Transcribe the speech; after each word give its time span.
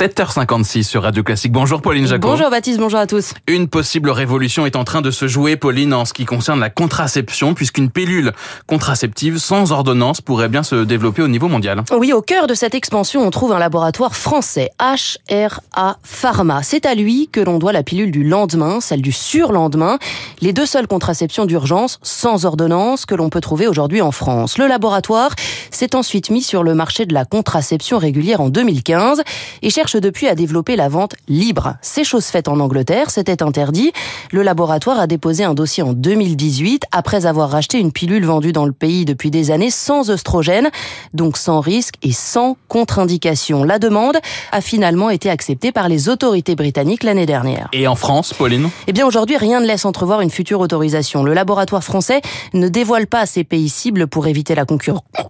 7h56 0.00 0.84
sur 0.84 1.02
Radio 1.02 1.22
Classique. 1.22 1.52
Bonjour 1.52 1.82
Pauline 1.82 2.06
Jacot. 2.06 2.26
Bonjour 2.26 2.48
Baptiste, 2.48 2.80
bonjour 2.80 2.98
à 2.98 3.06
tous. 3.06 3.34
Une 3.46 3.68
possible 3.68 4.08
révolution 4.08 4.64
est 4.64 4.74
en 4.74 4.84
train 4.84 5.02
de 5.02 5.10
se 5.10 5.28
jouer, 5.28 5.56
Pauline, 5.56 5.92
en 5.92 6.06
ce 6.06 6.14
qui 6.14 6.24
concerne 6.24 6.58
la 6.58 6.70
contraception, 6.70 7.52
puisqu'une 7.52 7.90
pilule 7.90 8.32
contraceptive 8.66 9.36
sans 9.36 9.72
ordonnance 9.72 10.22
pourrait 10.22 10.48
bien 10.48 10.62
se 10.62 10.84
développer 10.84 11.20
au 11.20 11.28
niveau 11.28 11.48
mondial. 11.48 11.82
Oui, 11.92 12.14
au 12.14 12.22
cœur 12.22 12.46
de 12.46 12.54
cette 12.54 12.74
expansion, 12.74 13.26
on 13.26 13.30
trouve 13.30 13.52
un 13.52 13.58
laboratoire 13.58 14.16
français, 14.16 14.70
HRA 14.80 15.98
Pharma. 16.02 16.62
C'est 16.62 16.86
à 16.86 16.94
lui 16.94 17.28
que 17.30 17.40
l'on 17.40 17.58
doit 17.58 17.72
la 17.72 17.82
pilule 17.82 18.10
du 18.10 18.24
lendemain, 18.24 18.80
celle 18.80 19.02
du 19.02 19.12
surlendemain, 19.12 19.98
les 20.40 20.54
deux 20.54 20.64
seules 20.64 20.88
contraceptions 20.88 21.44
d'urgence 21.44 21.98
sans 22.02 22.46
ordonnance 22.46 23.04
que 23.04 23.14
l'on 23.14 23.28
peut 23.28 23.42
trouver 23.42 23.66
aujourd'hui 23.66 24.00
en 24.00 24.12
France. 24.12 24.56
Le 24.56 24.66
laboratoire 24.66 25.34
s'est 25.70 25.94
ensuite 25.94 26.30
mis 26.30 26.40
sur 26.40 26.62
le 26.62 26.74
marché 26.74 27.04
de 27.04 27.12
la 27.12 27.26
contraception 27.26 27.98
régulière 27.98 28.40
en 28.40 28.48
2015 28.48 29.24
et 29.60 29.68
cherche 29.68 29.89
depuis 29.96 30.28
à 30.28 30.34
développer 30.34 30.76
la 30.76 30.88
vente 30.88 31.14
libre. 31.28 31.76
C'est 31.82 32.04
chose 32.04 32.26
faite 32.26 32.48
en 32.48 32.60
Angleterre, 32.60 33.10
c'était 33.10 33.42
interdit. 33.42 33.92
Le 34.32 34.42
laboratoire 34.42 35.00
a 35.00 35.06
déposé 35.06 35.44
un 35.44 35.54
dossier 35.54 35.82
en 35.82 35.92
2018 35.92 36.84
après 36.92 37.26
avoir 37.26 37.50
racheté 37.50 37.78
une 37.78 37.92
pilule 37.92 38.24
vendue 38.24 38.52
dans 38.52 38.66
le 38.66 38.72
pays 38.72 39.04
depuis 39.04 39.30
des 39.30 39.50
années 39.50 39.70
sans 39.70 40.10
œstrogène, 40.10 40.70
donc 41.14 41.36
sans 41.36 41.60
risque 41.60 41.94
et 42.02 42.12
sans 42.12 42.56
contre-indication. 42.68 43.64
La 43.64 43.78
demande 43.78 44.18
a 44.52 44.60
finalement 44.60 45.10
été 45.10 45.30
acceptée 45.30 45.72
par 45.72 45.88
les 45.88 46.08
autorités 46.08 46.54
britanniques 46.54 47.02
l'année 47.02 47.26
dernière. 47.26 47.68
Et 47.72 47.86
en 47.86 47.94
France, 47.94 48.32
Pauline? 48.32 48.70
Eh 48.86 48.92
bien 48.92 49.06
aujourd'hui, 49.06 49.36
rien 49.36 49.60
ne 49.60 49.66
laisse 49.66 49.84
entrevoir 49.84 50.20
une 50.20 50.30
future 50.30 50.60
autorisation. 50.60 51.22
Le 51.22 51.34
laboratoire 51.34 51.84
français 51.84 52.20
ne 52.54 52.68
dévoile 52.68 53.06
pas 53.06 53.26
ses 53.26 53.44
pays 53.44 53.68
cibles 53.68 54.06
pour 54.06 54.26
éviter 54.26 54.54
la, 54.54 54.64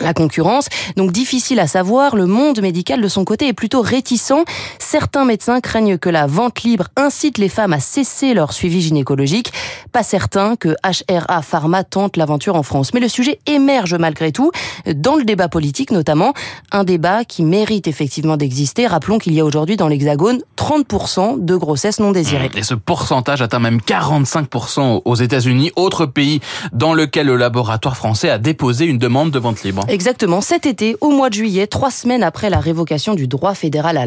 la 0.00 0.14
concurrence, 0.14 0.68
donc 0.96 1.12
difficile 1.12 1.60
à 1.60 1.66
savoir. 1.66 2.16
Le 2.16 2.26
monde 2.26 2.60
médical 2.60 3.00
de 3.00 3.08
son 3.08 3.24
côté 3.24 3.48
est 3.48 3.52
plutôt 3.52 3.80
réticent 3.80 4.33
Certains 4.78 5.24
médecins 5.24 5.60
craignent 5.60 5.98
que 5.98 6.08
la 6.08 6.26
vente 6.26 6.62
libre 6.62 6.88
incite 6.96 7.38
les 7.38 7.48
femmes 7.48 7.72
à 7.72 7.80
cesser 7.80 8.34
leur 8.34 8.52
suivi 8.52 8.80
gynécologique. 8.80 9.52
Pas 9.92 10.02
certain 10.02 10.56
que 10.56 10.76
HRA 10.84 11.42
Pharma 11.42 11.84
tente 11.84 12.16
l'aventure 12.16 12.56
en 12.56 12.62
France. 12.62 12.94
Mais 12.94 13.00
le 13.00 13.08
sujet 13.08 13.38
émerge 13.46 13.94
malgré 13.94 14.32
tout, 14.32 14.50
dans 14.94 15.16
le 15.16 15.24
débat 15.24 15.48
politique 15.48 15.90
notamment, 15.90 16.32
un 16.72 16.84
débat 16.84 17.24
qui 17.24 17.42
mérite 17.42 17.86
effectivement 17.86 18.36
d'exister. 18.36 18.86
Rappelons 18.86 19.18
qu'il 19.18 19.34
y 19.34 19.40
a 19.40 19.44
aujourd'hui 19.44 19.76
dans 19.76 19.88
l'Hexagone 19.88 20.40
30% 20.56 21.44
de 21.44 21.56
grossesses 21.56 22.00
non 22.00 22.12
désirées. 22.12 22.50
Et 22.56 22.62
ce 22.62 22.74
pourcentage 22.74 23.42
atteint 23.42 23.58
même 23.58 23.78
45% 23.78 25.02
aux 25.04 25.14
États-Unis, 25.14 25.72
autre 25.76 26.06
pays 26.06 26.40
dans 26.72 26.94
lequel 26.94 27.26
le 27.26 27.36
laboratoire 27.36 27.96
français 27.96 28.30
a 28.30 28.38
déposé 28.38 28.86
une 28.86 28.98
demande 28.98 29.30
de 29.30 29.38
vente 29.38 29.62
libre. 29.62 29.84
Exactement. 29.88 30.40
Cet 30.40 30.66
été, 30.66 30.96
au 31.00 31.10
mois 31.10 31.28
de 31.28 31.34
juillet, 31.34 31.66
trois 31.66 31.90
semaines 31.90 32.22
après 32.22 32.50
la 32.50 32.60
révocation 32.60 33.14
du 33.14 33.28
droit 33.28 33.54
fédéral 33.54 33.96
à 33.96 34.06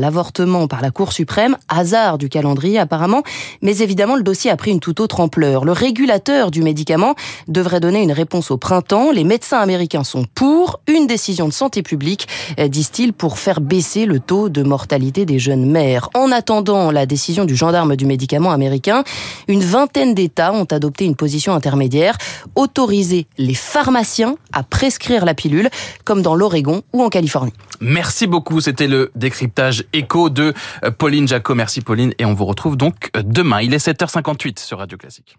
par 0.67 0.81
la 0.81 0.91
Cour 0.91 1.13
suprême, 1.13 1.57
hasard 1.67 2.17
du 2.17 2.27
calendrier 2.29 2.79
apparemment, 2.79 3.23
mais 3.61 3.79
évidemment 3.79 4.15
le 4.15 4.23
dossier 4.23 4.49
a 4.49 4.57
pris 4.57 4.71
une 4.71 4.79
toute 4.79 4.99
autre 4.99 5.19
ampleur. 5.19 5.63
Le 5.63 5.71
régulateur 5.71 6.49
du 6.49 6.63
médicament 6.63 7.15
devrait 7.47 7.79
donner 7.79 8.01
une 8.01 8.11
réponse 8.11 8.49
au 8.49 8.57
printemps. 8.57 9.11
Les 9.11 9.23
médecins 9.23 9.59
américains 9.59 10.03
sont 10.03 10.25
pour 10.33 10.79
une 10.87 11.05
décision 11.05 11.47
de 11.47 11.53
santé 11.53 11.83
publique, 11.83 12.27
euh, 12.59 12.67
disent-ils, 12.67 13.13
pour 13.13 13.37
faire 13.37 13.61
baisser 13.61 14.05
le 14.05 14.19
taux 14.19 14.49
de 14.49 14.63
mortalité 14.63 15.25
des 15.25 15.39
jeunes 15.39 15.65
mères. 15.65 16.09
En 16.15 16.31
attendant 16.31 16.91
la 16.91 17.05
décision 17.05 17.45
du 17.45 17.55
gendarme 17.55 17.95
du 17.95 18.05
médicament 18.05 18.51
américain, 18.51 19.03
une 19.47 19.61
vingtaine 19.61 20.15
d'États 20.15 20.51
ont 20.53 20.65
adopté 20.65 21.05
une 21.05 21.15
position 21.15 21.53
intermédiaire, 21.53 22.17
autoriser 22.55 23.27
les 23.37 23.53
pharmaciens 23.53 24.35
à 24.51 24.63
prescrire 24.63 25.25
la 25.25 25.33
pilule, 25.33 25.69
comme 26.05 26.21
dans 26.21 26.35
l'Oregon 26.35 26.81
ou 26.93 27.03
en 27.03 27.09
Californie. 27.09 27.53
Merci 27.79 28.25
beaucoup, 28.25 28.59
c'était 28.59 28.87
le 28.87 29.11
décryptage 29.15 29.85
de 30.07 30.53
euh, 30.83 30.91
Pauline 30.91 31.27
Jacot. 31.27 31.55
Merci 31.55 31.81
Pauline 31.81 32.13
et 32.17 32.25
on 32.25 32.33
vous 32.33 32.45
retrouve 32.45 32.77
donc 32.77 33.09
euh, 33.15 33.21
demain. 33.23 33.61
Il 33.61 33.73
est 33.73 33.85
7h58 33.85 34.59
sur 34.59 34.79
Radio 34.79 34.97
Classique. 34.97 35.37